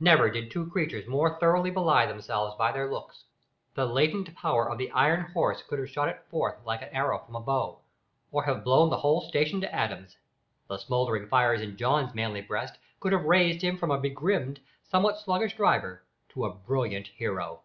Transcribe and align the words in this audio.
Never 0.00 0.28
did 0.28 0.50
two 0.50 0.68
creatures 0.68 1.06
more 1.06 1.38
thoroughly 1.38 1.70
belie 1.70 2.04
themselves 2.04 2.56
by 2.56 2.72
their 2.72 2.90
looks. 2.90 3.22
The 3.74 3.86
latent 3.86 4.34
power 4.34 4.68
of 4.68 4.78
the 4.78 4.90
iron 4.90 5.30
horse 5.30 5.62
could 5.62 5.78
have 5.78 5.88
shot 5.90 6.08
it 6.08 6.24
forth 6.28 6.56
like 6.64 6.82
an 6.82 6.88
arrow 6.90 7.20
from 7.20 7.36
a 7.36 7.40
bow, 7.40 7.78
or 8.32 8.42
have 8.42 8.64
blown 8.64 8.90
the 8.90 8.96
whole 8.96 9.20
station 9.28 9.60
to 9.60 9.72
atoms. 9.72 10.16
The 10.66 10.76
smouldering 10.78 11.28
fires 11.28 11.60
in 11.62 11.76
John's 11.76 12.16
manly 12.16 12.40
breast 12.40 12.78
could 12.98 13.12
have 13.12 13.22
raised 13.26 13.62
him 13.62 13.78
from 13.78 13.92
a 13.92 14.00
begrimed, 14.00 14.58
somewhat 14.82 15.20
sluggish, 15.20 15.54
driver 15.54 16.02
to 16.30 16.46
a 16.46 16.52
brilliant 16.52 17.06
hero. 17.06 17.60